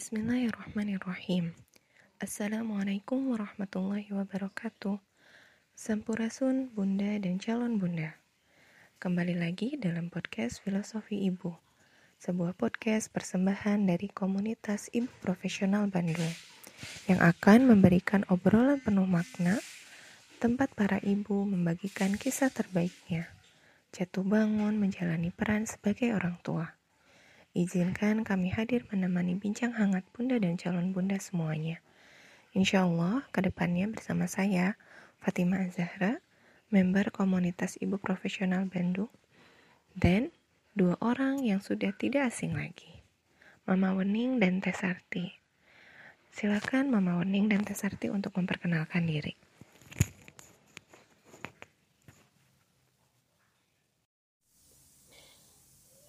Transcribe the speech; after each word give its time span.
Bismillahirrahmanirrahim. 0.00 1.52
Assalamualaikum 2.24 3.36
warahmatullahi 3.36 4.08
wabarakatuh. 4.08 4.96
Sampurasun, 5.76 6.72
Bunda 6.72 7.20
dan 7.20 7.36
calon 7.36 7.76
Bunda. 7.76 8.16
Kembali 8.96 9.36
lagi 9.36 9.76
dalam 9.76 10.08
podcast 10.08 10.64
Filosofi 10.64 11.28
Ibu. 11.28 11.52
Sebuah 12.16 12.56
podcast 12.56 13.12
persembahan 13.12 13.92
dari 13.92 14.08
komunitas 14.08 14.88
Ibu 14.88 15.20
Profesional 15.20 15.84
Bandung 15.92 16.32
yang 17.04 17.20
akan 17.20 17.68
memberikan 17.68 18.24
obrolan 18.32 18.80
penuh 18.80 19.04
makna 19.04 19.60
tempat 20.40 20.72
para 20.72 20.96
ibu 21.04 21.44
membagikan 21.44 22.16
kisah 22.16 22.48
terbaiknya. 22.48 23.28
Jatuh 23.92 24.24
bangun 24.24 24.80
menjalani 24.80 25.28
peran 25.28 25.68
sebagai 25.68 26.16
orang 26.16 26.40
tua 26.40 26.79
Izinkan 27.50 28.22
kami 28.22 28.54
hadir 28.54 28.86
menemani 28.94 29.34
bincang 29.34 29.74
hangat 29.74 30.06
bunda 30.14 30.38
dan 30.38 30.54
calon 30.54 30.94
bunda 30.94 31.18
semuanya. 31.18 31.82
Insya 32.54 32.86
Allah, 32.86 33.26
ke 33.34 33.42
depannya 33.42 33.90
bersama 33.90 34.30
saya, 34.30 34.78
Fatima 35.18 35.58
Zahra, 35.66 36.22
member 36.70 37.10
komunitas 37.10 37.74
Ibu 37.82 37.98
Profesional 37.98 38.70
Bandung, 38.70 39.10
dan 39.98 40.30
dua 40.78 40.94
orang 41.02 41.42
yang 41.42 41.58
sudah 41.58 41.90
tidak 41.90 42.30
asing 42.30 42.54
lagi, 42.54 43.02
Mama 43.66 43.98
Wening 43.98 44.38
dan 44.38 44.62
Tesarti. 44.62 45.34
Silakan 46.30 46.94
Mama 46.94 47.18
Wening 47.18 47.50
dan 47.50 47.66
Tesarti 47.66 48.14
untuk 48.14 48.38
memperkenalkan 48.38 49.10
diri. 49.10 49.34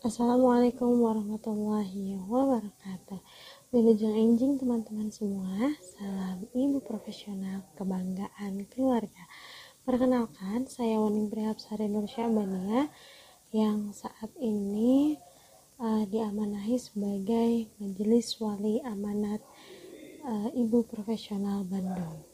Assalamualaikum 0.01 0.97
warahmatullahi 0.97 2.17
wabarakatuh. 2.25 3.21
Wilujeng 3.69 4.17
enjing 4.17 4.57
teman-teman 4.57 5.13
semua. 5.13 5.77
Salam 5.77 6.49
ibu 6.57 6.81
profesional 6.81 7.61
kebanggaan 7.77 8.65
keluarga. 8.73 9.29
Perkenalkan 9.85 10.65
saya 10.65 10.97
Waning 10.97 11.29
Prihapsari 11.29 11.85
Nur 11.85 12.09
Syabania 12.09 12.89
Yang 13.53 14.01
saat 14.01 14.33
ini 14.41 15.21
uh, 15.77 16.09
diamanahi 16.09 16.81
sebagai 16.81 17.69
Majelis 17.77 18.41
Wali 18.41 18.81
Amanat 18.81 19.45
uh, 20.25 20.49
Ibu 20.49 20.81
Profesional 20.89 21.61
Bandung. 21.61 22.25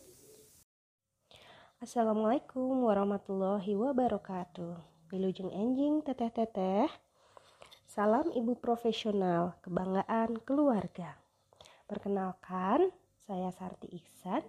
Assalamualaikum 1.84 2.88
warahmatullahi 2.88 3.76
wabarakatuh. 3.76 4.80
Wilujeng 5.12 5.52
enjing 5.52 6.00
teteh-teteh 6.08 7.07
Salam 7.98 8.30
ibu 8.30 8.54
profesional, 8.54 9.58
kebanggaan 9.66 10.38
keluarga. 10.46 11.18
Perkenalkan, 11.90 12.94
saya 13.26 13.50
Sarti 13.50 13.90
Iksan 13.90 14.46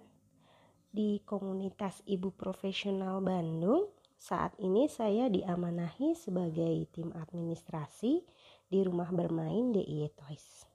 di 0.93 1.17
komunitas 1.25 2.05
ibu 2.05 2.29
profesional 2.29 3.25
Bandung. 3.25 3.89
Saat 4.21 4.53
ini 4.61 4.85
saya 4.85 5.33
diamanahi 5.33 6.13
sebagai 6.13 6.93
tim 6.93 7.09
administrasi 7.09 8.21
di 8.69 8.79
rumah 8.85 9.09
bermain 9.09 9.73
DIY 9.73 10.13
Toys. 10.13 10.69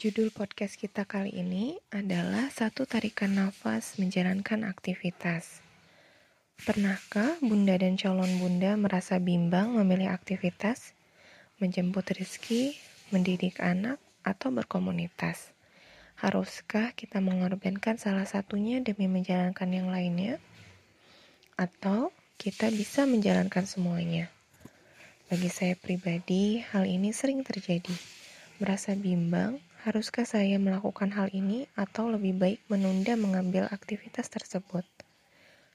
Judul 0.00 0.32
podcast 0.32 0.80
kita 0.80 1.04
kali 1.04 1.36
ini 1.36 1.76
adalah 1.92 2.48
satu 2.48 2.88
tarikan 2.88 3.36
nafas 3.36 4.00
menjalankan 4.00 4.64
aktivitas. 4.64 5.60
Pernahkah 6.56 7.36
bunda 7.44 7.76
dan 7.76 8.00
calon 8.00 8.40
bunda 8.40 8.80
merasa 8.80 9.20
bimbang 9.20 9.76
memilih 9.76 10.08
aktivitas? 10.08 10.96
Menjemput 11.62 12.02
rezeki, 12.10 12.74
mendidik 13.14 13.62
anak, 13.62 14.02
atau 14.26 14.50
berkomunitas. 14.50 15.54
Haruskah 16.18 16.94
kita 16.94 17.18
mengorbankan 17.18 17.98
salah 17.98 18.26
satunya 18.26 18.78
demi 18.82 19.06
menjalankan 19.06 19.70
yang 19.70 19.90
lainnya? 19.90 20.38
Atau 21.54 22.10
kita 22.38 22.70
bisa 22.74 23.06
menjalankan 23.06 23.66
semuanya? 23.66 24.30
Bagi 25.30 25.50
saya 25.50 25.74
pribadi, 25.78 26.60
hal 26.60 26.86
ini 26.86 27.14
sering 27.14 27.42
terjadi. 27.46 27.94
Merasa 28.62 28.94
bimbang, 28.94 29.58
haruskah 29.82 30.26
saya 30.26 30.58
melakukan 30.62 31.10
hal 31.14 31.32
ini 31.34 31.66
atau 31.74 32.10
lebih 32.10 32.38
baik 32.38 32.60
menunda 32.70 33.18
mengambil 33.18 33.66
aktivitas 33.70 34.30
tersebut? 34.30 34.86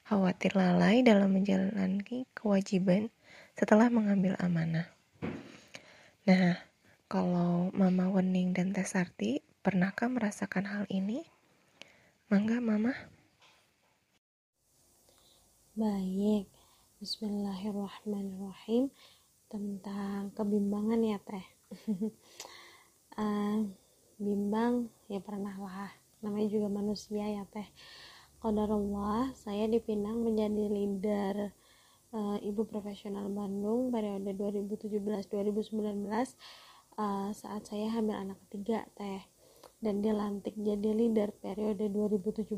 Khawatir 0.08 0.56
lalai 0.56 1.04
dalam 1.04 1.36
menjalani 1.36 2.24
kewajiban 2.31 3.12
setelah 3.59 3.92
mengambil 3.92 4.40
amanah. 4.40 4.97
Nah, 6.28 6.60
kalau 7.08 7.72
Mama 7.72 8.12
Wening 8.12 8.52
dan 8.52 8.76
Teh 8.76 8.84
Sarti, 8.84 9.40
pernahkah 9.64 10.12
merasakan 10.12 10.68
hal 10.68 10.84
ini? 10.92 11.24
Mangga, 12.28 12.60
Mama. 12.60 12.92
Baik, 15.72 16.52
Bismillahirrahmanirrahim 17.00 18.92
tentang 19.48 20.36
kebimbangan 20.36 21.00
ya 21.00 21.16
Teh. 21.24 21.48
uh, 23.16 23.64
bimbang 24.20 24.92
ya 25.08 25.24
pernah 25.24 25.56
lah, 25.56 25.96
namanya 26.20 26.52
juga 26.52 26.68
manusia 26.68 27.24
ya 27.24 27.48
Teh. 27.48 27.72
Qadarullah, 28.44 29.32
saya 29.32 29.64
dipinang 29.72 30.28
menjadi 30.28 30.76
leader 30.76 31.56
uh, 32.13 32.38
Ibu 32.40 32.68
Profesional 32.68 33.28
Bandung 33.31 33.91
periode 33.91 34.31
2017-2019 34.35 36.07
uh, 37.00 37.29
saat 37.34 37.63
saya 37.68 37.88
hamil 37.91 38.16
anak 38.16 38.38
ketiga 38.47 38.88
teh 38.95 39.23
dan 39.78 40.01
dilantik 40.01 40.57
jadi 40.57 40.90
leader 40.94 41.29
periode 41.38 41.90
2017-2019 41.91 42.53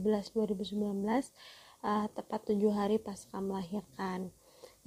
uh, 1.84 2.08
tepat 2.12 2.42
tujuh 2.48 2.72
hari 2.72 3.02
pasca 3.02 3.40
melahirkan. 3.44 4.32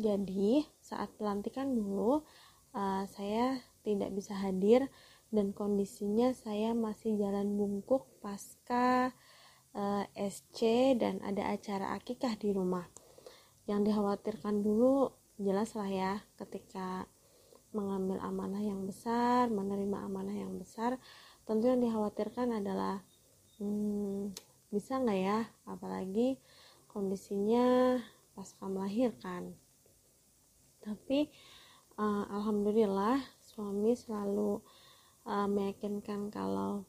Jadi 0.00 0.64
saat 0.80 1.12
pelantikan 1.20 1.76
dulu 1.76 2.24
uh, 2.72 3.04
saya 3.04 3.60
tidak 3.84 4.14
bisa 4.16 4.32
hadir 4.32 4.88
dan 5.32 5.52
kondisinya 5.52 6.32
saya 6.36 6.72
masih 6.76 7.16
jalan 7.20 7.56
bungkuk 7.56 8.08
pasca 8.24 9.12
uh, 9.76 10.04
SC 10.16 10.92
dan 10.96 11.20
ada 11.24 11.52
acara 11.52 11.96
akikah 11.96 12.36
di 12.40 12.52
rumah 12.52 12.88
yang 13.70 13.86
dikhawatirkan 13.86 14.62
dulu 14.62 15.14
jelas 15.38 15.74
lah 15.78 15.88
ya 15.88 16.12
ketika 16.38 17.06
mengambil 17.72 18.20
amanah 18.20 18.60
yang 18.60 18.84
besar 18.84 19.48
menerima 19.48 20.06
amanah 20.06 20.34
yang 20.36 20.54
besar 20.60 21.00
tentu 21.48 21.72
yang 21.72 21.80
dikhawatirkan 21.80 22.60
adalah 22.62 23.00
hmm, 23.58 24.34
bisa 24.68 25.00
nggak 25.00 25.20
ya? 25.20 25.38
Apalagi 25.66 26.36
kondisinya 26.92 27.96
pasca 28.36 28.68
melahirkan 28.68 29.56
tapi 30.82 31.30
uh, 31.94 32.26
alhamdulillah 32.26 33.22
suami 33.38 33.94
selalu 33.94 34.58
uh, 35.24 35.46
meyakinkan 35.46 36.28
kalau 36.28 36.82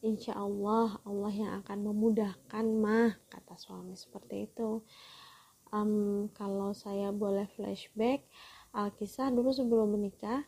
insya 0.00 0.38
Allah 0.38 0.96
Allah 1.02 1.32
yang 1.34 1.52
akan 1.60 1.78
memudahkan 1.90 2.64
mah 2.78 3.18
kata 3.26 3.58
suami 3.58 3.98
seperti 3.98 4.48
itu 4.48 4.86
um, 5.74 6.26
kalau 6.34 6.70
saya 6.74 7.10
boleh 7.10 7.46
flashback 7.54 8.22
Alkisah 8.70 9.34
dulu 9.34 9.50
sebelum 9.50 9.98
menikah 9.98 10.46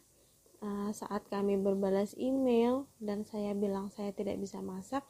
uh, 0.62 0.94
saat 0.94 1.26
kami 1.26 1.58
berbalas 1.58 2.14
email 2.14 2.86
dan 3.02 3.26
saya 3.26 3.50
bilang 3.50 3.90
saya 3.90 4.14
tidak 4.14 4.38
bisa 4.38 4.62
masak 4.62 5.02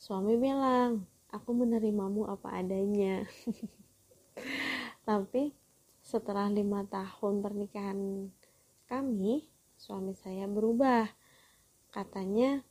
suami 0.00 0.40
bilang 0.40 1.04
aku 1.28 1.50
menerimamu 1.52 2.24
apa 2.24 2.62
adanya. 2.62 3.28
Tapi 5.08 5.52
setelah 6.00 6.48
lima 6.48 6.88
tahun 6.88 7.44
pernikahan 7.44 8.30
kami 8.88 9.44
suami 9.76 10.16
saya 10.16 10.48
berubah. 10.48 11.08
Katanya 11.92 12.64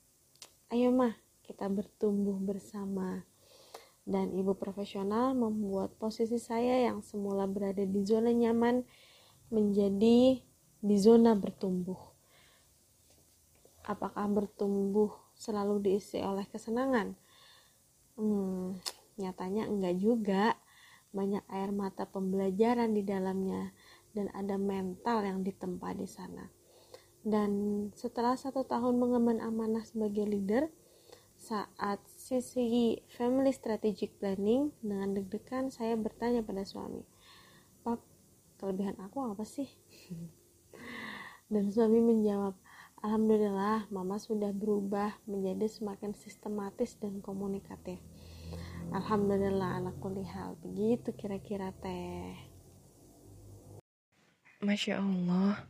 ayo 0.74 0.90
mah 0.90 1.14
kita 1.46 1.70
bertumbuh 1.70 2.38
bersama 2.42 3.24
dan 4.08 4.32
ibu 4.32 4.56
profesional 4.56 5.36
membuat 5.36 5.92
posisi 6.00 6.40
saya 6.40 6.88
yang 6.88 7.04
semula 7.04 7.44
berada 7.44 7.84
di 7.84 8.08
zona 8.08 8.32
nyaman 8.32 8.88
menjadi 9.52 10.40
di 10.80 10.96
zona 10.96 11.36
bertumbuh. 11.36 12.00
Apakah 13.84 14.32
bertumbuh 14.32 15.12
selalu 15.36 15.84
diisi 15.84 16.24
oleh 16.24 16.48
kesenangan? 16.48 17.20
Hmm, 18.16 18.80
nyatanya 19.20 19.68
enggak 19.68 19.96
juga. 20.00 20.56
Banyak 21.12 21.44
air 21.52 21.72
mata 21.72 22.04
pembelajaran 22.08 22.92
di 22.92 23.04
dalamnya 23.04 23.72
dan 24.12 24.32
ada 24.36 24.56
mental 24.56 25.24
yang 25.24 25.40
ditempa 25.44 25.96
di 25.96 26.08
sana. 26.08 26.48
Dan 27.28 27.52
setelah 27.96 28.40
satu 28.40 28.64
tahun 28.64 29.00
mengemban 29.00 29.44
amanah 29.44 29.84
sebagai 29.84 30.28
leader, 30.28 30.72
saat 31.38 32.02
sisi 32.28 33.00
family 33.16 33.56
strategic 33.56 34.20
planning 34.20 34.76
dengan 34.84 35.16
deg-degan 35.16 35.72
saya 35.72 35.96
bertanya 35.96 36.44
pada 36.44 36.68
suami 36.68 37.08
pap 37.88 38.04
kelebihan 38.60 39.00
aku 39.00 39.32
apa 39.32 39.48
sih 39.48 39.72
dan 41.52 41.72
suami 41.72 42.04
menjawab 42.04 42.60
Alhamdulillah, 42.98 43.86
mama 43.94 44.18
sudah 44.18 44.50
berubah 44.50 45.22
menjadi 45.30 45.70
semakin 45.70 46.18
sistematis 46.18 46.98
dan 46.98 47.22
komunikatif. 47.22 48.02
Alhamdulillah, 48.90 49.80
anak 49.80 50.02
kuliah 50.02 50.58
begitu 50.66 51.14
kira-kira 51.14 51.72
teh. 51.78 52.34
Masya 54.66 54.98
Allah, 54.98 55.70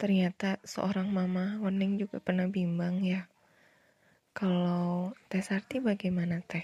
ternyata 0.00 0.58
seorang 0.64 1.12
mama 1.12 1.60
Wening 1.60 2.00
juga 2.00 2.18
pernah 2.24 2.48
bimbang 2.48 3.04
ya. 3.04 3.29
Kalau 4.30 5.10
Teh 5.26 5.42
Sarti 5.42 5.82
bagaimana 5.82 6.38
Teh? 6.46 6.62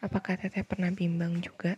Apakah 0.00 0.40
Teteh 0.40 0.64
pernah 0.64 0.88
bimbang 0.88 1.40
juga? 1.44 1.76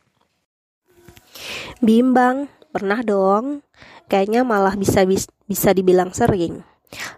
Bimbang, 1.83 2.47
pernah 2.71 3.03
dong. 3.03 3.67
Kayaknya 4.07 4.47
malah 4.47 4.79
bisa 4.79 5.03
bisa 5.47 5.71
dibilang 5.75 6.15
sering. 6.15 6.63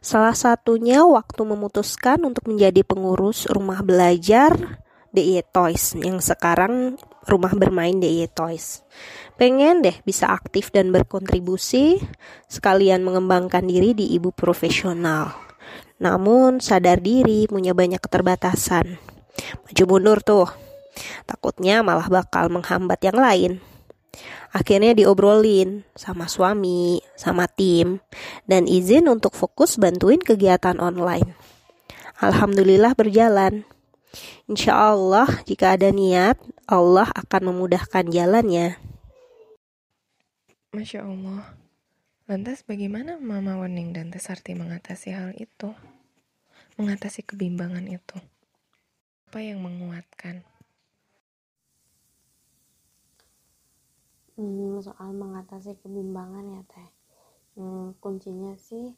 Salah 0.00 0.32
satunya 0.32 1.04
waktu 1.04 1.44
memutuskan 1.44 2.24
untuk 2.24 2.48
menjadi 2.48 2.80
pengurus 2.84 3.44
rumah 3.52 3.84
belajar 3.84 4.80
DIY 5.12 5.52
Toys 5.52 5.96
yang 5.96 6.20
sekarang 6.20 6.96
rumah 7.28 7.52
bermain 7.52 7.96
DIY 7.96 8.32
Toys. 8.32 8.84
Pengen 9.36 9.84
deh 9.84 9.96
bisa 10.02 10.32
aktif 10.32 10.72
dan 10.72 10.90
berkontribusi, 10.90 12.00
sekalian 12.48 13.04
mengembangkan 13.04 13.64
diri 13.68 13.92
di 13.92 14.12
ibu 14.16 14.32
profesional. 14.32 15.47
Namun 15.98 16.62
sadar 16.62 17.02
diri 17.02 17.50
punya 17.50 17.74
banyak 17.74 17.98
keterbatasan. 17.98 18.98
Maju 19.66 19.84
mundur 19.86 20.18
tuh. 20.22 20.48
Takutnya 21.26 21.82
malah 21.86 22.06
bakal 22.10 22.50
menghambat 22.50 23.02
yang 23.02 23.18
lain. 23.18 23.52
Akhirnya 24.50 24.96
diobrolin 24.96 25.84
sama 25.92 26.24
suami, 26.26 27.04
sama 27.14 27.44
tim, 27.46 28.00
dan 28.48 28.64
izin 28.64 29.06
untuk 29.06 29.36
fokus 29.36 29.76
bantuin 29.76 30.18
kegiatan 30.18 30.80
online. 30.80 31.36
Alhamdulillah 32.18 32.96
berjalan. 32.96 33.68
Insya 34.48 34.96
Allah, 34.96 35.28
jika 35.44 35.76
ada 35.76 35.92
niat, 35.92 36.40
Allah 36.64 37.12
akan 37.12 37.52
memudahkan 37.52 38.08
jalannya. 38.08 38.80
Masya 40.72 41.04
Allah. 41.04 41.67
Lantas 42.28 42.60
bagaimana 42.60 43.16
Mama 43.16 43.56
Wening 43.56 43.96
dan 43.96 44.12
Tesarti 44.12 44.52
mengatasi 44.52 45.16
hal 45.16 45.32
itu? 45.40 45.72
Mengatasi 46.76 47.24
kebimbangan 47.24 47.88
itu? 47.88 48.20
Apa 49.32 49.40
yang 49.40 49.64
menguatkan? 49.64 50.44
Hmm, 54.36 54.76
soal 54.84 55.16
mengatasi 55.16 55.80
kebimbangan 55.80 56.44
ya 56.52 56.62
teh. 56.68 56.90
Hmm, 57.56 57.96
kuncinya 57.96 58.52
sih 58.60 58.92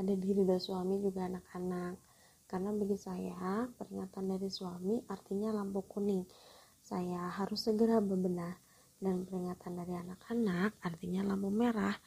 ada 0.00 0.16
di 0.16 0.32
ridho 0.32 0.56
suami 0.56 0.96
juga 0.96 1.28
anak-anak. 1.28 2.00
Karena 2.48 2.72
bagi 2.72 2.96
saya, 2.96 3.68
peringatan 3.68 4.32
dari 4.32 4.48
suami 4.48 4.96
artinya 5.12 5.52
lampu 5.52 5.84
kuning. 5.84 6.24
Saya 6.80 7.36
harus 7.36 7.68
segera 7.68 8.00
bebenah 8.00 8.56
dan 9.02 9.26
peringatan 9.26 9.82
dari 9.82 9.98
anak-anak 9.98 10.78
artinya 10.80 11.26
lampu 11.26 11.50
merah. 11.50 11.98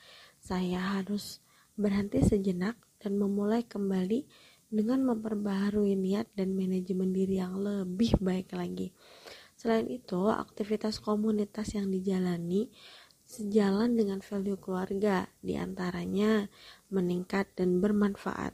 Saya 0.45 1.01
harus 1.01 1.41
berhenti 1.73 2.21
sejenak 2.21 2.77
dan 3.01 3.17
memulai 3.17 3.65
kembali 3.65 4.29
dengan 4.69 5.01
memperbaharui 5.09 5.97
niat 5.97 6.29
dan 6.37 6.53
manajemen 6.53 7.09
diri 7.09 7.41
yang 7.41 7.57
lebih 7.57 8.13
baik 8.21 8.53
lagi. 8.53 8.93
Selain 9.57 9.89
itu, 9.89 10.29
aktivitas 10.29 11.01
komunitas 11.01 11.73
yang 11.73 11.89
dijalani 11.89 12.69
sejalan 13.25 13.97
dengan 13.97 14.21
value 14.21 14.61
keluarga, 14.61 15.25
di 15.41 15.57
antaranya 15.57 16.45
meningkat 16.93 17.49
dan 17.57 17.81
bermanfaat. 17.81 18.53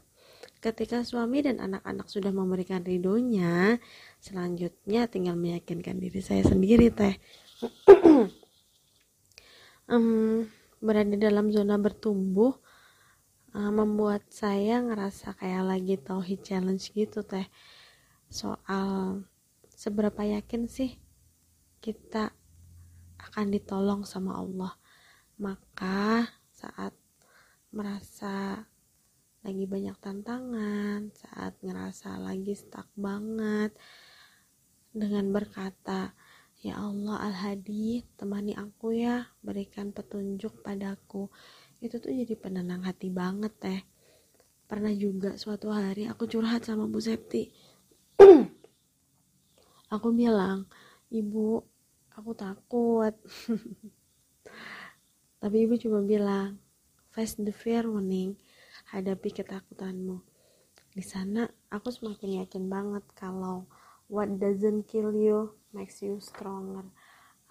Ketika 0.64 1.04
suami 1.04 1.44
dan 1.44 1.60
anak-anak 1.60 2.08
sudah 2.08 2.32
memberikan 2.32 2.88
ridhonya, 2.88 3.84
selanjutnya 4.24 5.12
tinggal 5.12 5.36
meyakinkan 5.36 6.00
diri 6.00 6.24
saya 6.24 6.48
sendiri 6.48 6.88
teh 6.88 7.20
um, 9.92 10.48
berada 10.82 11.14
dalam 11.14 11.54
zona 11.54 11.78
bertumbuh 11.78 12.58
uh, 13.54 13.72
membuat 13.72 14.26
saya 14.34 14.82
ngerasa 14.82 15.38
kayak 15.38 15.64
lagi 15.78 15.96
tauhid 16.02 16.42
challenge 16.42 16.90
gitu 16.92 17.22
teh. 17.22 17.46
Soal 18.28 19.22
seberapa 19.72 20.26
yakin 20.26 20.66
sih 20.66 20.98
kita 21.80 22.34
akan 23.22 23.54
ditolong 23.54 24.02
sama 24.04 24.42
Allah? 24.42 24.74
Maka 25.38 26.26
saat 26.50 26.94
merasa 27.72 28.66
lagi 29.42 29.66
banyak 29.66 29.98
tantangan, 29.98 31.10
saat 31.18 31.58
ngerasa 31.66 32.22
lagi 32.22 32.54
stuck 32.54 32.86
banget, 32.94 33.74
dengan 34.94 35.34
berkata, 35.34 36.14
Ya 36.62 36.78
Allah 36.78 37.18
Al-Hadi, 37.26 38.06
temani 38.22 38.54
aku 38.54 38.94
ya, 38.94 39.26
berikan 39.42 39.90
petunjuk 39.90 40.62
padaku. 40.62 41.26
Itu 41.82 41.98
tuh 41.98 42.14
jadi 42.14 42.38
penenang 42.38 42.86
hati 42.86 43.10
banget 43.10 43.50
teh. 43.58 43.82
Pernah 44.70 44.94
juga 44.94 45.42
suatu 45.42 45.74
hari 45.74 46.06
aku 46.06 46.30
curhat 46.30 46.70
sama 46.70 46.86
Bu 46.86 47.02
Septi. 47.02 47.50
aku 49.96 50.14
bilang, 50.14 50.70
Ibu, 51.10 51.66
aku 52.14 52.32
takut. 52.38 53.18
Tapi 55.42 55.66
ibu 55.66 55.74
cuma 55.82 56.06
bilang, 56.06 56.62
face 57.10 57.42
the 57.42 57.50
fear 57.50 57.90
warning, 57.90 58.38
hadapi 58.94 59.34
ketakutanmu. 59.34 60.22
Di 60.94 61.02
sana 61.02 61.50
aku 61.74 61.90
semakin 61.90 62.46
yakin 62.46 62.70
banget 62.70 63.02
kalau 63.18 63.66
what 64.06 64.30
doesn't 64.38 64.86
kill 64.86 65.10
you 65.18 65.58
makes 65.76 66.00
you 66.04 66.20
stronger. 66.24 66.88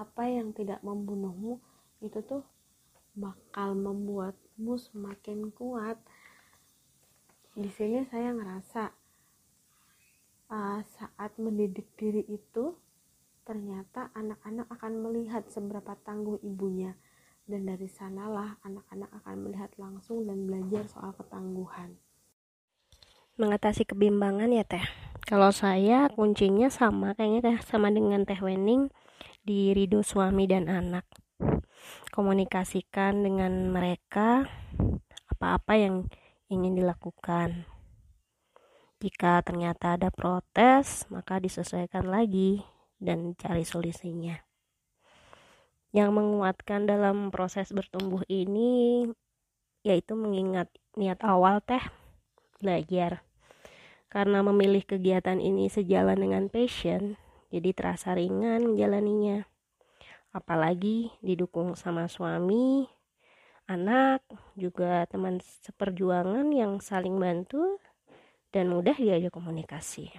Apa 0.00 0.28
yang 0.28 0.56
tidak 0.56 0.80
membunuhmu 0.80 1.60
itu 2.00 2.20
tuh 2.24 2.44
bakal 3.12 3.76
membuatmu 3.76 4.80
semakin 4.80 5.52
kuat. 5.52 6.00
Di 7.52 7.68
sini 7.68 8.06
saya 8.08 8.32
ngerasa 8.32 8.82
uh, 10.48 10.80
saat 10.80 11.32
mendidik 11.36 11.92
diri 11.98 12.24
itu 12.30 12.76
ternyata 13.44 14.14
anak-anak 14.14 14.70
akan 14.70 14.92
melihat 15.02 15.44
seberapa 15.50 15.96
tangguh 16.06 16.40
ibunya. 16.40 16.96
Dan 17.50 17.66
dari 17.66 17.90
sanalah 17.90 18.62
anak-anak 18.62 19.10
akan 19.10 19.36
melihat 19.42 19.74
langsung 19.74 20.22
dan 20.22 20.46
belajar 20.46 20.86
soal 20.86 21.10
ketangguhan. 21.18 21.98
Mengatasi 23.34 23.82
kebimbangan 23.90 24.54
ya 24.54 24.62
teh 24.62 25.09
kalau 25.30 25.54
saya 25.54 26.10
kuncinya 26.10 26.66
sama 26.74 27.14
kayaknya 27.14 27.54
teh 27.54 27.58
sama 27.62 27.86
dengan 27.94 28.26
teh 28.26 28.42
Wening 28.42 28.90
di 29.46 29.70
ridho 29.70 30.02
suami 30.02 30.50
dan 30.50 30.66
anak. 30.66 31.06
Komunikasikan 32.10 33.22
dengan 33.22 33.70
mereka 33.70 34.50
apa-apa 35.30 35.78
yang 35.78 36.10
ingin 36.50 36.74
dilakukan. 36.74 37.62
Jika 38.98 39.46
ternyata 39.46 39.94
ada 39.94 40.10
protes 40.10 41.06
maka 41.14 41.38
disesuaikan 41.38 42.10
lagi 42.10 42.66
dan 42.98 43.38
cari 43.38 43.62
solusinya. 43.62 44.34
Yang 45.94 46.10
menguatkan 46.10 46.90
dalam 46.90 47.30
proses 47.30 47.70
bertumbuh 47.70 48.26
ini 48.26 49.06
yaitu 49.86 50.18
mengingat 50.18 50.66
niat 50.98 51.22
awal 51.22 51.62
teh 51.62 51.80
belajar 52.58 53.29
karena 54.10 54.42
memilih 54.42 54.82
kegiatan 54.82 55.38
ini 55.38 55.70
sejalan 55.70 56.18
dengan 56.18 56.50
passion, 56.50 57.14
jadi 57.54 57.70
terasa 57.70 58.18
ringan 58.18 58.74
menjalaninya. 58.74 59.46
Apalagi 60.34 61.14
didukung 61.22 61.78
sama 61.78 62.10
suami, 62.10 62.90
anak, 63.70 64.26
juga 64.58 65.06
teman 65.06 65.38
seperjuangan 65.38 66.50
yang 66.50 66.82
saling 66.82 67.14
bantu 67.22 67.78
dan 68.50 68.66
mudah 68.66 68.98
diajak 68.98 69.30
komunikasi. 69.30 70.10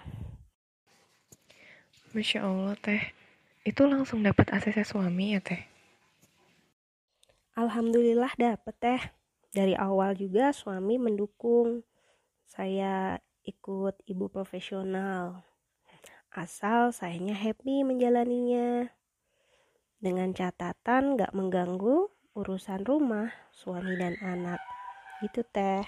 Masya 2.16 2.48
Allah 2.48 2.76
teh, 2.80 3.04
itu 3.68 3.84
langsung 3.88 4.24
dapat 4.24 4.52
ACC 4.52 4.88
suami 4.88 5.36
ya 5.36 5.44
teh? 5.44 5.64
Alhamdulillah 7.60 8.32
dapet 8.40 8.76
teh. 8.80 9.02
Dari 9.52 9.76
awal 9.76 10.16
juga 10.16 10.56
suami 10.56 10.96
mendukung 10.96 11.84
saya 12.48 13.20
ikut 13.42 13.98
ibu 14.06 14.26
profesional. 14.30 15.42
Asal 16.32 16.96
sayanya 16.96 17.36
happy 17.36 17.84
menjalaninya. 17.84 18.88
Dengan 20.02 20.34
catatan 20.34 21.20
gak 21.20 21.36
mengganggu 21.36 22.10
urusan 22.34 22.88
rumah, 22.88 23.30
suami 23.52 24.00
dan 24.00 24.16
anak. 24.24 24.58
Gitu 25.20 25.44
teh. 25.44 25.86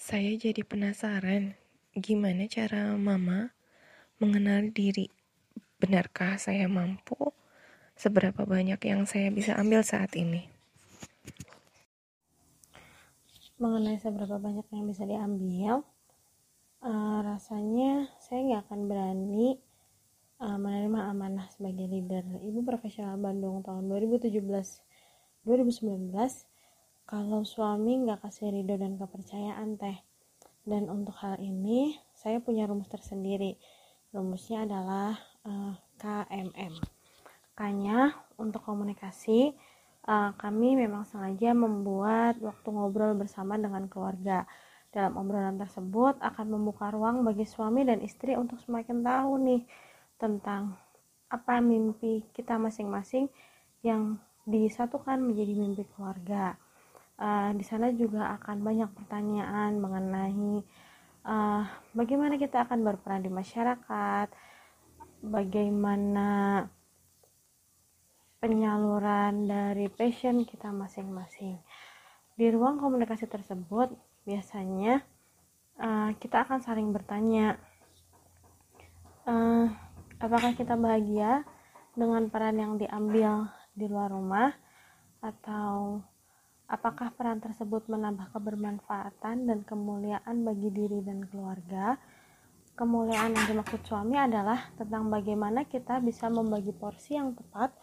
Saya 0.00 0.32
jadi 0.38 0.62
penasaran, 0.64 1.54
gimana 1.92 2.48
cara 2.48 2.96
mama 2.96 3.52
mengenal 4.16 4.72
diri. 4.72 5.12
Benarkah 5.76 6.40
saya 6.40 6.66
mampu? 6.66 7.36
Seberapa 7.96 8.48
banyak 8.48 8.80
yang 8.80 9.04
saya 9.04 9.28
bisa 9.28 9.56
ambil 9.56 9.84
saat 9.84 10.16
ini? 10.16 10.55
Mengenai 13.56 13.96
seberapa 14.00 14.36
banyak 14.36 14.66
yang 14.72 14.84
bisa 14.88 15.08
diambil 15.08 15.84
uh, 16.84 17.18
rasanya 17.24 18.12
saya 18.20 18.44
nggak 18.44 18.62
akan 18.68 18.80
berani 18.88 19.56
uh, 20.44 20.58
menerima 20.60 21.00
amanah 21.12 21.46
sebagai 21.52 21.88
leader 21.88 22.24
ibu 22.44 22.60
profesional 22.62 23.16
Bandung 23.16 23.64
tahun 23.64 23.88
2017 23.88 24.40
2019 25.46 26.12
kalau 27.06 27.46
suami 27.46 28.02
nggak 28.02 28.26
kasih 28.26 28.50
ridho 28.50 28.74
dan 28.74 28.98
kepercayaan 28.98 29.78
teh. 29.78 29.94
Dan 30.66 30.90
untuk 30.90 31.14
hal 31.22 31.38
ini 31.38 31.94
saya 32.18 32.42
punya 32.42 32.66
rumus 32.66 32.90
tersendiri. 32.90 33.54
Rumusnya 34.10 34.66
adalah 34.66 35.14
uh, 35.46 35.78
KMM 36.02 36.74
K 37.54 37.60
nya 37.78 38.10
untuk 38.34 38.66
komunikasi 38.66 39.54
uh, 40.06 40.30
kami 40.38 40.78
memang 40.78 41.04
sengaja 41.04 41.52
membuat 41.52 42.38
waktu 42.40 42.68
ngobrol 42.70 43.12
bersama 43.18 43.58
dengan 43.58 43.90
keluarga 43.90 44.46
dalam 44.94 45.18
obrolan 45.20 45.60
tersebut 45.60 46.16
akan 46.24 46.46
membuka 46.56 46.88
ruang 46.88 47.20
bagi 47.26 47.44
suami 47.44 47.84
dan 47.84 48.00
istri 48.00 48.32
untuk 48.38 48.56
semakin 48.64 49.04
tahu 49.04 49.32
nih 49.44 49.62
tentang 50.16 50.72
apa 51.28 51.60
mimpi 51.60 52.24
kita 52.32 52.56
masing-masing 52.56 53.28
yang 53.84 54.16
disatukan 54.46 55.20
menjadi 55.20 55.52
mimpi 55.52 55.84
keluarga. 55.92 56.54
Uh, 57.16 57.52
di 57.56 57.64
sana 57.64 57.92
juga 57.92 58.28
akan 58.40 58.60
banyak 58.60 58.90
pertanyaan 58.92 59.80
mengenai 59.80 60.60
uh, 61.24 61.64
bagaimana 61.96 62.36
kita 62.36 62.64
akan 62.68 62.84
berperan 62.86 63.24
di 63.24 63.32
masyarakat, 63.32 64.28
bagaimana 65.24 66.62
penyaluran 68.46 69.50
dari 69.50 69.90
passion 69.90 70.46
kita 70.46 70.70
masing-masing. 70.70 71.58
Di 72.38 72.46
ruang 72.54 72.78
komunikasi 72.78 73.26
tersebut, 73.26 73.90
biasanya 74.22 75.02
uh, 75.82 76.14
kita 76.22 76.46
akan 76.46 76.62
saling 76.62 76.94
bertanya 76.94 77.58
uh, 79.26 79.66
apakah 80.22 80.54
kita 80.54 80.78
bahagia 80.78 81.42
dengan 81.98 82.30
peran 82.30 82.62
yang 82.62 82.78
diambil 82.78 83.50
di 83.74 83.90
luar 83.90 84.14
rumah 84.14 84.54
atau 85.18 86.06
apakah 86.70 87.10
peran 87.18 87.42
tersebut 87.42 87.90
menambah 87.90 88.30
kebermanfaatan 88.30 89.42
dan 89.42 89.58
kemuliaan 89.66 90.46
bagi 90.46 90.70
diri 90.70 91.02
dan 91.02 91.26
keluarga 91.26 91.98
kemuliaan 92.78 93.34
yang 93.34 93.46
dimaksud 93.50 93.82
suami 93.82 94.20
adalah 94.20 94.70
tentang 94.78 95.10
bagaimana 95.10 95.66
kita 95.66 95.98
bisa 95.98 96.30
membagi 96.30 96.70
porsi 96.76 97.18
yang 97.18 97.32
tepat 97.32 97.74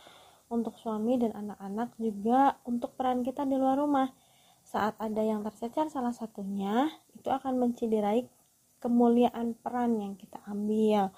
untuk 0.53 0.77
suami 0.77 1.17
dan 1.17 1.33
anak-anak 1.33 1.97
juga 1.97 2.61
untuk 2.69 2.93
peran 2.93 3.25
kita 3.25 3.49
di 3.49 3.57
luar 3.57 3.81
rumah. 3.81 4.13
Saat 4.61 4.95
ada 5.01 5.25
yang 5.25 5.41
tercecer 5.41 5.89
salah 5.89 6.13
satunya 6.13 6.93
itu 7.17 7.27
akan 7.33 7.57
menciderai 7.57 8.29
kemuliaan 8.77 9.57
peran 9.57 9.97
yang 9.97 10.13
kita 10.13 10.37
ambil. 10.45 11.09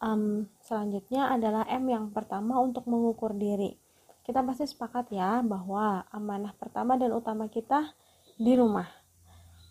Um, 0.00 0.48
selanjutnya 0.64 1.28
adalah 1.30 1.68
M 1.68 1.84
yang 1.92 2.08
pertama 2.10 2.56
untuk 2.62 2.88
mengukur 2.88 3.36
diri. 3.36 3.76
Kita 4.24 4.40
pasti 4.40 4.64
sepakat 4.64 5.12
ya 5.12 5.44
bahwa 5.44 6.08
amanah 6.08 6.56
pertama 6.56 6.96
dan 6.96 7.12
utama 7.12 7.52
kita 7.52 7.92
di 8.40 8.56
rumah. 8.56 8.88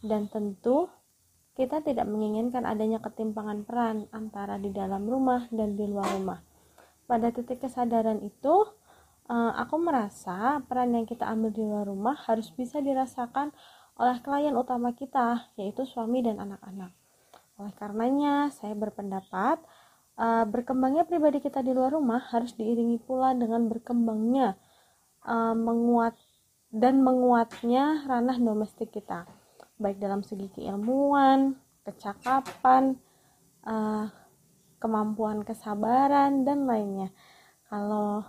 Dan 0.03 0.29
tentu 0.29 0.91
kita 1.53 1.85
tidak 1.85 2.09
menginginkan 2.09 2.65
adanya 2.65 2.97
ketimpangan 2.97 3.61
peran 3.65 4.09
antara 4.09 4.57
di 4.57 4.73
dalam 4.73 5.05
rumah 5.05 5.45
dan 5.53 5.77
di 5.77 5.85
luar 5.85 6.09
rumah. 6.17 6.39
Pada 7.05 7.29
titik 7.29 7.61
kesadaran 7.61 8.25
itu 8.25 8.65
uh, 9.33 9.51
aku 9.57 9.81
merasa 9.81 10.61
peran 10.69 10.93
yang 10.93 11.09
kita 11.09 11.25
ambil 11.25 11.49
di 11.49 11.65
luar 11.65 11.89
rumah 11.89 12.13
harus 12.29 12.53
bisa 12.53 12.77
dirasakan 12.77 13.49
oleh 13.97 14.17
klien 14.21 14.53
utama 14.53 14.93
kita, 14.93 15.49
yaitu 15.57 15.85
suami 15.89 16.21
dan 16.21 16.37
anak-anak. 16.37 16.93
Oleh 17.57 17.73
karenanya, 17.77 18.49
saya 18.53 18.77
berpendapat 18.77 19.61
uh, 20.17 20.45
berkembangnya 20.45 21.05
pribadi 21.05 21.41
kita 21.41 21.61
di 21.65 21.73
luar 21.73 21.93
rumah 21.93 22.21
harus 22.33 22.53
diiringi 22.57 23.01
pula 23.01 23.33
dengan 23.37 23.69
berkembangnya 23.69 24.57
uh, 25.25 25.53
menguat 25.57 26.17
dan 26.73 27.05
menguatnya 27.05 28.09
ranah 28.09 28.37
domestik 28.41 28.89
kita, 28.89 29.29
baik 29.77 30.01
dalam 30.01 30.25
segi 30.25 30.49
keilmuan, 30.49 31.53
kecakapan, 31.85 32.97
uh, 33.69 34.09
kemampuan 34.81 35.45
kesabaran 35.45 36.41
dan 36.41 36.65
lainnya. 36.65 37.13
Kalau 37.69 38.25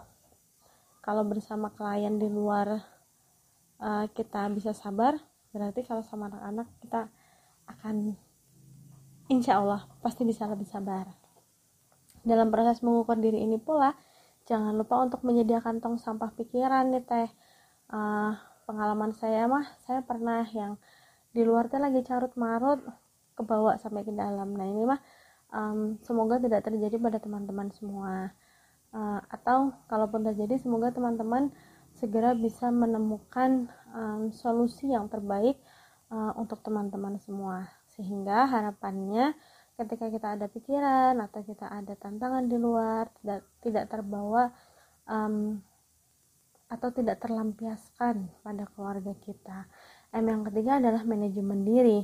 kalau 1.05 1.21
bersama 1.29 1.69
klien 1.77 2.17
di 2.17 2.33
luar 2.33 2.81
uh, 3.77 4.09
kita 4.17 4.49
bisa 4.57 4.73
sabar 4.73 5.21
berarti 5.53 5.85
kalau 5.85 6.01
sama 6.01 6.33
anak-anak 6.33 6.67
kita 6.81 7.13
akan 7.69 8.17
insya 9.29 9.61
Allah 9.61 9.85
pasti 10.01 10.25
bisa 10.25 10.49
lebih 10.49 10.65
sabar. 10.65 11.05
Dalam 12.25 12.49
proses 12.49 12.81
mengukur 12.81 13.21
diri 13.21 13.45
ini 13.45 13.61
pula 13.61 13.93
jangan 14.49 14.73
lupa 14.73 15.05
untuk 15.05 15.21
menyediakan 15.29 15.85
tong 15.85 16.01
sampah 16.01 16.33
pikiran 16.33 16.89
nih 16.89 17.05
teh. 17.05 17.29
Uh, 17.93 18.33
pengalaman 18.65 19.13
saya 19.13 19.45
mah 19.45 19.69
saya 19.85 20.01
pernah 20.01 20.41
yang 20.57 20.81
di 21.37 21.45
luar 21.45 21.69
teh 21.69 21.77
lagi 21.77 22.01
carut 22.01 22.33
marut 22.41 22.81
kebawa 23.37 23.77
sampai 23.77 24.09
ke 24.09 24.13
dalam. 24.17 24.57
Nah 24.57 24.65
ini 24.65 24.89
mah 24.89 25.01
um, 25.53 26.01
semoga 26.01 26.41
tidak 26.41 26.65
terjadi 26.65 26.97
pada 26.97 27.21
teman-teman 27.21 27.69
semua 27.77 28.33
uh, 28.95 29.21
atau 29.29 29.75
kalaupun 29.91 30.23
terjadi 30.23 30.63
semoga 30.63 30.95
teman-teman 30.95 31.51
segera 31.99 32.33
bisa 32.33 32.71
menemukan 32.71 33.67
um, 33.91 34.31
solusi 34.31 34.91
yang 34.91 35.11
terbaik 35.11 35.59
uh, 36.11 36.33
untuk 36.39 36.63
teman-teman 36.63 37.19
semua. 37.19 37.71
Sehingga 37.91 38.47
harapannya 38.47 39.35
ketika 39.75 40.07
kita 40.07 40.39
ada 40.39 40.47
pikiran 40.47 41.19
atau 41.19 41.43
kita 41.43 41.67
ada 41.67 41.99
tantangan 41.99 42.47
di 42.47 42.55
luar 42.55 43.11
tidak 43.19 43.43
tidak 43.59 43.91
terbawa 43.91 44.55
um, 45.11 45.59
atau 46.71 46.89
tidak 46.95 47.23
terlampiaskan 47.23 48.31
pada 48.43 48.65
keluarga 48.75 49.15
kita. 49.23 49.67
M 50.15 50.27
yang 50.31 50.47
ketiga 50.47 50.79
adalah 50.79 51.03
manajemen 51.03 51.67
diri. 51.67 52.01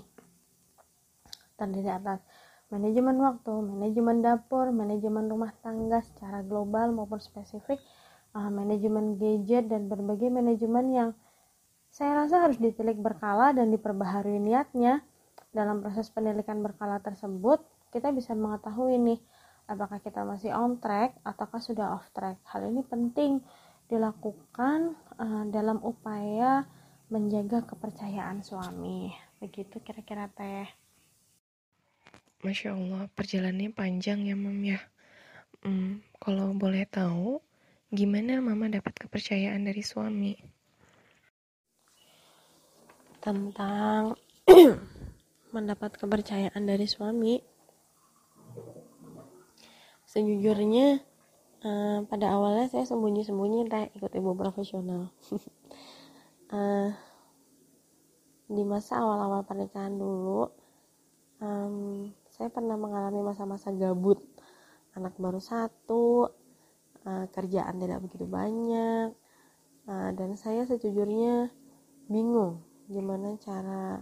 Terdiri 1.54 1.90
atas 1.90 2.23
manajemen 2.71 3.19
waktu, 3.19 3.53
manajemen 3.61 4.23
dapur, 4.23 4.71
manajemen 4.71 5.27
rumah 5.27 5.50
tangga 5.61 6.00
secara 6.07 6.41
global 6.47 6.95
maupun 6.95 7.19
spesifik, 7.19 7.83
uh, 8.33 8.49
manajemen 8.49 9.19
gadget 9.19 9.67
dan 9.67 9.91
berbagai 9.91 10.31
manajemen 10.31 10.87
yang 10.91 11.11
saya 11.91 12.23
rasa 12.23 12.47
harus 12.47 12.62
ditilik 12.62 12.95
berkala 12.95 13.50
dan 13.50 13.75
diperbaharui 13.75 14.39
niatnya. 14.39 15.03
Dalam 15.50 15.83
proses 15.83 16.07
pendidikan 16.15 16.62
berkala 16.62 17.03
tersebut, 17.03 17.59
kita 17.91 18.15
bisa 18.15 18.39
mengetahui 18.39 19.03
nih 19.03 19.19
apakah 19.67 19.99
kita 19.99 20.23
masih 20.23 20.55
on 20.55 20.79
track 20.79 21.19
ataukah 21.27 21.59
sudah 21.59 21.99
off 21.99 22.07
track. 22.15 22.39
Hal 22.47 22.71
ini 22.71 22.87
penting 22.87 23.43
dilakukan 23.91 24.95
uh, 25.19 25.45
dalam 25.50 25.83
upaya 25.83 26.62
menjaga 27.11 27.67
kepercayaan 27.67 28.47
suami. 28.47 29.11
Begitu 29.43 29.83
kira-kira 29.83 30.31
teh. 30.31 30.71
Masya 32.40 32.73
Allah, 32.73 33.04
perjalanannya 33.12 33.76
panjang 33.76 34.25
ya, 34.25 34.32
Mam 34.32 34.64
ya. 34.64 34.80
Hmm, 35.61 36.00
kalau 36.16 36.56
boleh 36.56 36.88
tahu, 36.88 37.37
gimana 37.92 38.40
Mama 38.40 38.73
dapat 38.73 38.97
kepercayaan 38.97 39.61
dari 39.61 39.85
suami? 39.85 40.40
Tentang 43.20 44.16
mendapat 45.54 46.00
kepercayaan 46.00 46.64
dari 46.64 46.88
suami, 46.88 47.44
sejujurnya 50.09 51.04
uh, 51.61 52.09
pada 52.09 52.32
awalnya 52.32 52.73
saya 52.73 52.88
sembunyi-sembunyi 52.88 53.68
teh 53.68 53.92
ikut 54.00 54.16
ibu 54.16 54.32
profesional. 54.32 55.12
uh, 56.56 56.88
di 58.56 58.62
masa 58.64 59.04
awal-awal 59.04 59.44
pernikahan 59.44 59.92
dulu, 60.00 60.49
um, 61.44 62.09
saya 62.40 62.49
pernah 62.49 62.80
mengalami 62.80 63.20
masa-masa 63.20 63.68
gabut. 63.68 64.16
Anak 64.97 65.12
baru 65.20 65.44
satu 65.44 66.25
uh, 67.04 67.28
kerjaan 67.37 67.76
tidak 67.76 68.00
begitu 68.00 68.25
banyak 68.25 69.12
uh, 69.85 70.11
dan 70.16 70.40
saya 70.40 70.64
sejujurnya 70.64 71.52
bingung 72.09 72.64
gimana 72.88 73.37
cara 73.37 74.00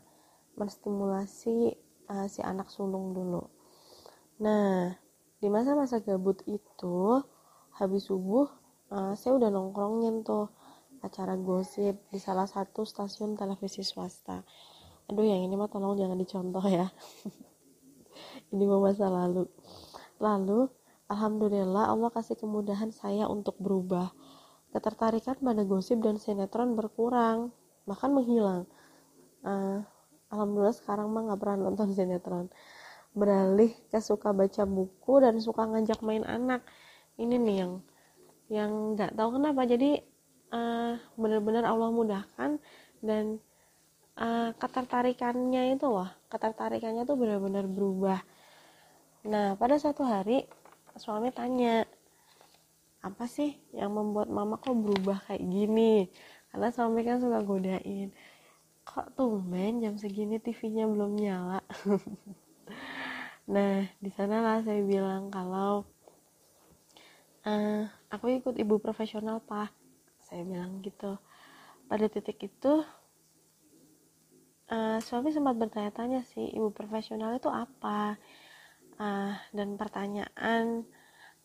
menstimulasi 0.54 1.74
uh, 2.06 2.30
si 2.30 2.38
anak 2.46 2.70
sulung 2.70 3.10
dulu. 3.10 3.42
Nah 4.38 4.94
di 5.42 5.50
masa-masa 5.50 5.98
gabut 5.98 6.38
itu 6.46 7.18
habis 7.74 8.06
subuh 8.06 8.46
uh, 8.94 9.18
saya 9.18 9.34
udah 9.34 9.50
nongkrongin 9.50 10.22
tuh 10.22 10.46
acara 11.02 11.34
gosip 11.34 12.06
di 12.14 12.22
salah 12.22 12.46
satu 12.46 12.86
stasiun 12.86 13.34
televisi 13.34 13.82
swasta. 13.82 14.46
Aduh 15.10 15.26
yang 15.26 15.42
ini 15.42 15.58
mah 15.58 15.66
tolong 15.66 15.98
jangan 15.98 16.14
dicontoh 16.14 16.62
ya 16.70 16.86
ini 18.52 18.64
mau 18.64 18.80
masa 18.80 19.08
lalu. 19.08 19.44
Lalu 20.18 20.68
alhamdulillah 21.08 21.92
Allah 21.92 22.10
kasih 22.12 22.36
kemudahan 22.36 22.90
saya 22.92 23.28
untuk 23.28 23.56
berubah. 23.60 24.12
Ketertarikan 24.72 25.40
pada 25.40 25.64
gosip 25.64 26.00
dan 26.04 26.20
sinetron 26.20 26.76
berkurang 26.76 27.52
bahkan 27.88 28.12
menghilang. 28.12 28.68
Uh, 29.40 29.80
alhamdulillah 30.28 30.76
sekarang 30.76 31.08
mah 31.08 31.32
nggak 31.32 31.40
pernah 31.40 31.68
nonton 31.68 31.92
sinetron. 31.92 32.46
Beralih 33.16 33.72
ke 33.88 34.00
suka 34.00 34.36
baca 34.36 34.68
buku 34.68 35.14
dan 35.24 35.40
suka 35.40 35.64
ngajak 35.64 36.00
main 36.04 36.24
anak. 36.24 36.64
Ini 37.16 37.34
nih 37.40 37.56
yang 37.64 37.72
yang 38.48 38.70
nggak 38.96 39.16
tahu 39.16 39.40
kenapa. 39.40 39.64
Jadi 39.64 40.00
uh, 40.52 40.96
benar-benar 41.16 41.64
Allah 41.64 41.88
mudahkan 41.92 42.60
dan 43.00 43.40
uh, 44.18 44.50
ketertarikannya 44.58 45.78
itu 45.78 45.86
loh 45.86 46.10
ketertarikannya 46.28 47.06
tuh 47.06 47.16
benar-benar 47.16 47.64
berubah 47.70 48.20
nah 49.26 49.58
pada 49.58 49.78
suatu 49.80 50.06
hari 50.06 50.46
suami 50.98 51.30
tanya 51.30 51.86
apa 52.98 53.30
sih 53.30 53.54
yang 53.70 53.94
membuat 53.94 54.26
mama 54.26 54.58
kok 54.58 54.74
berubah 54.74 55.22
kayak 55.30 55.46
gini? 55.46 56.10
Karena 56.50 56.68
suami 56.74 57.06
kan 57.06 57.22
suka 57.22 57.40
godain 57.46 58.10
kok 58.88 59.12
tumben 59.14 59.84
jam 59.84 59.94
segini 60.00 60.40
TV-nya 60.40 60.88
belum 60.88 61.12
nyala? 61.16 61.60
Nah 63.48 63.80
di 63.96 64.12
sanalah 64.12 64.60
saya 64.60 64.84
bilang 64.84 65.32
kalau 65.32 65.88
uh, 67.48 67.88
aku 68.12 68.36
ikut 68.36 68.60
ibu 68.60 68.76
profesional 68.76 69.40
pak. 69.40 69.72
Saya 70.20 70.44
bilang 70.44 70.84
gitu. 70.84 71.16
Pada 71.88 72.04
titik 72.12 72.36
itu 72.44 72.84
uh, 74.68 74.98
suami 75.00 75.32
sempat 75.32 75.56
bertanya-tanya 75.56 76.28
sih 76.28 76.44
ibu 76.52 76.68
profesional 76.68 77.40
itu 77.40 77.48
apa 77.48 78.20
dan 79.54 79.78
pertanyaan 79.78 80.82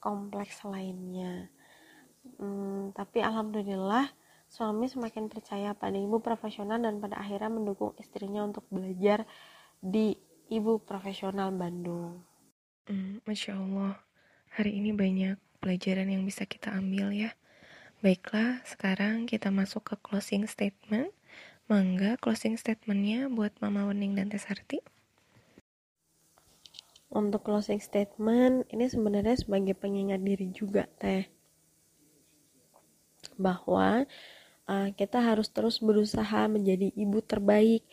kompleks 0.01 0.65
lainnya 0.65 1.48
hmm, 2.41 2.98
tapi 2.98 3.22
alhamdulillah 3.22 4.10
suami 4.53 4.86
semakin 4.86 5.33
percaya 5.33 5.74
pada 5.74 5.98
ibu 5.98 6.22
profesional 6.22 6.77
dan 6.77 7.01
pada 7.01 7.17
akhirnya 7.17 7.50
mendukung 7.50 7.98
istrinya 7.98 8.45
untuk 8.45 8.65
belajar 8.69 9.25
di 9.81 10.13
ibu 10.53 10.77
profesional 10.77 11.50
Bandung. 11.50 12.22
Hmm, 12.86 13.17
Masya 13.25 13.57
Allah, 13.57 13.98
hari 14.53 14.77
ini 14.77 14.93
banyak 14.93 15.41
pelajaran 15.57 16.05
yang 16.05 16.22
bisa 16.22 16.45
kita 16.45 16.69
ambil 16.69 17.10
ya. 17.10 17.33
Baiklah, 18.05 18.62
sekarang 18.67 19.25
kita 19.25 19.50
masuk 19.50 19.81
ke 19.89 19.95
closing 20.05 20.45
statement. 20.45 21.10
Mangga 21.72 22.19
closing 22.19 22.60
statementnya 22.60 23.31
buat 23.31 23.55
Mama 23.63 23.88
Wening 23.89 24.13
dan 24.13 24.29
Tesarti. 24.29 24.83
Untuk 27.13 27.46
closing 27.46 27.77
statement, 27.77 28.65
ini 28.74 28.89
sebenarnya 28.89 29.38
sebagai 29.38 29.77
pengingat 29.77 30.25
diri 30.25 30.50
juga, 30.50 30.89
Teh. 30.98 31.29
Bahwa 33.38 34.10
uh, 34.65 34.89
kita 34.98 35.22
harus 35.22 35.53
terus 35.53 35.77
berusaha 35.77 36.50
menjadi 36.50 36.89
ibu 36.98 37.22
terbaik, 37.22 37.86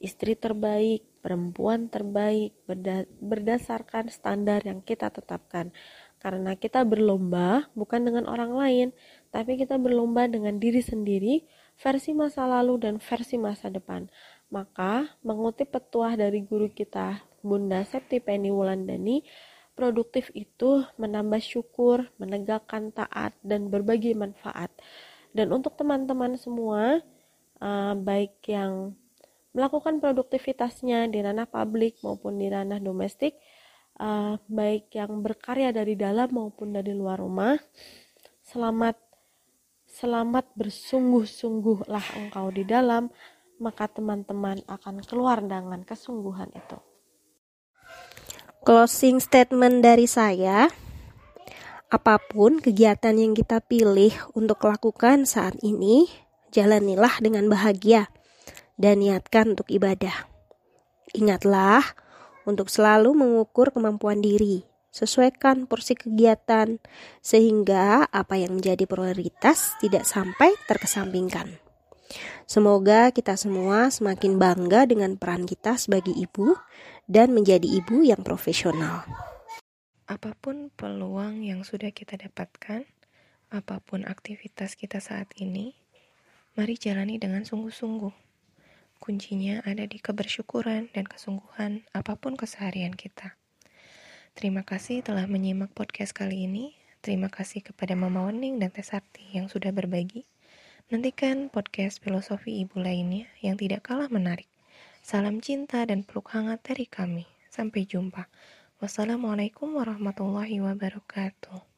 istri 0.00 0.32
terbaik, 0.32 1.04
perempuan 1.20 1.92
terbaik 1.92 2.56
berda 2.64 3.04
berdasarkan 3.20 4.08
standar 4.08 4.64
yang 4.64 4.80
kita 4.80 5.12
tetapkan. 5.12 5.68
Karena 6.16 6.56
kita 6.56 6.80
berlomba 6.88 7.68
bukan 7.76 8.08
dengan 8.08 8.24
orang 8.24 8.56
lain, 8.56 8.88
tapi 9.28 9.60
kita 9.60 9.76
berlomba 9.76 10.24
dengan 10.32 10.56
diri 10.56 10.80
sendiri, 10.80 11.44
versi 11.76 12.16
masa 12.16 12.48
lalu 12.48 12.88
dan 12.88 12.96
versi 13.04 13.36
masa 13.36 13.68
depan. 13.68 14.08
Maka, 14.48 15.12
mengutip 15.20 15.74
petuah 15.74 16.16
dari 16.16 16.40
guru 16.40 16.70
kita, 16.70 17.31
Bunda 17.42 17.82
Septi 17.82 18.22
Penny 18.22 18.48
Wulandani, 18.48 19.26
produktif 19.74 20.30
itu 20.32 20.86
menambah 20.96 21.42
syukur, 21.42 22.08
menegakkan 22.16 22.94
taat, 22.94 23.34
dan 23.42 23.68
berbagi 23.68 24.14
manfaat. 24.14 24.70
Dan 25.32 25.50
untuk 25.50 25.74
teman-teman 25.74 26.38
semua, 26.38 27.00
uh, 27.58 27.94
baik 27.96 28.40
yang 28.46 28.94
melakukan 29.52 30.00
produktivitasnya 30.00 31.08
di 31.12 31.20
ranah 31.20 31.48
publik 31.48 32.00
maupun 32.00 32.40
di 32.40 32.48
ranah 32.48 32.80
domestik, 32.80 33.36
uh, 34.00 34.36
baik 34.48 34.92
yang 34.96 35.20
berkarya 35.20 35.72
dari 35.72 35.96
dalam 35.96 36.32
maupun 36.32 36.72
dari 36.72 36.92
luar 36.92 37.20
rumah. 37.20 37.56
Selamat 38.44 38.96
selamat 39.92 40.56
bersungguh-sungguhlah 40.56 42.16
engkau 42.16 42.48
di 42.48 42.64
dalam, 42.64 43.12
maka 43.60 43.88
teman-teman 43.92 44.64
akan 44.64 45.04
keluar 45.04 45.44
dengan 45.44 45.84
kesungguhan 45.84 46.48
itu. 46.56 46.91
Closing 48.62 49.18
statement 49.18 49.82
dari 49.82 50.06
saya, 50.06 50.70
apa 51.90 52.22
pun 52.22 52.62
kegiatan 52.62 53.10
yang 53.10 53.34
kita 53.34 53.58
pilih 53.58 54.14
untuk 54.38 54.62
lakukan 54.62 55.26
saat 55.26 55.58
ini, 55.66 56.06
jalanilah 56.54 57.18
dengan 57.18 57.50
bahagia 57.50 58.06
dan 58.78 59.02
niatkan 59.02 59.58
untuk 59.58 59.66
ibadah. 59.66 60.30
Ingatlah 61.10 61.82
untuk 62.46 62.70
selalu 62.70 63.18
mengukur 63.18 63.74
kemampuan 63.74 64.22
diri, 64.22 64.62
sesuaikan 64.94 65.66
porsi 65.66 65.98
kegiatan 65.98 66.78
sehingga 67.18 68.06
apa 68.14 68.38
yang 68.38 68.62
menjadi 68.62 68.86
prioritas 68.86 69.74
tidak 69.82 70.06
sampai 70.06 70.54
terkesampingkan. 70.70 71.58
Semoga 72.46 73.10
kita 73.10 73.34
semua 73.34 73.88
semakin 73.88 74.36
bangga 74.36 74.84
dengan 74.84 75.16
peran 75.16 75.48
kita 75.48 75.80
sebagai 75.80 76.12
ibu 76.12 76.54
dan 77.08 77.34
menjadi 77.34 77.64
ibu 77.64 78.02
yang 78.02 78.20
profesional. 78.20 79.06
Apa 80.10 80.34
pun 80.36 80.68
peluang 80.74 81.42
yang 81.42 81.62
sudah 81.62 81.94
kita 81.94 82.20
dapatkan, 82.20 82.84
apa 83.48 83.76
pun 83.82 84.04
aktivitas 84.04 84.74
kita 84.74 85.00
saat 85.00 85.30
ini, 85.38 85.74
mari 86.58 86.76
jalani 86.76 87.16
dengan 87.16 87.46
sungguh-sungguh 87.48 88.32
Kuncinya 89.02 89.66
ada 89.66 89.82
di 89.82 89.98
kebersyukuran 89.98 90.94
dan 90.94 91.10
kesungguhan 91.10 91.82
apa 91.90 92.14
pun 92.14 92.38
keseharian 92.38 92.94
kita. 92.94 93.34
Terima 94.38 94.62
kasih 94.62 95.02
telah 95.02 95.26
menyimak 95.26 95.74
podcast 95.74 96.14
kali 96.14 96.46
ini. 96.46 96.78
Terima 97.02 97.26
kasih 97.26 97.66
kepada 97.66 97.98
Mama 97.98 98.22
Wening 98.30 98.62
dan 98.62 98.70
Tesarti 98.70 99.34
yang 99.34 99.50
sudah 99.50 99.74
berbagi. 99.74 100.22
Nantikan 100.94 101.50
podcast 101.50 101.98
filosofi 101.98 102.62
ibu 102.62 102.78
lainnya 102.78 103.26
yang 103.42 103.58
tidak 103.58 103.82
kalah 103.82 104.06
menarik. 104.06 104.46
Salam 105.02 105.42
cinta 105.42 105.82
dan 105.82 106.06
peluk 106.06 106.30
hangat 106.30 106.62
dari 106.62 106.86
kami. 106.86 107.26
Sampai 107.50 107.82
jumpa. 107.90 108.30
Wassalamualaikum 108.78 109.74
warahmatullahi 109.74 110.62
wabarakatuh. 110.62 111.71